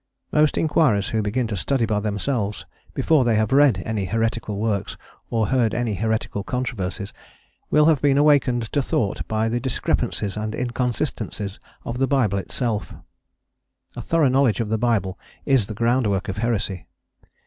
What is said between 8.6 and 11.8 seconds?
to thought by the discrepancies and inconsistencies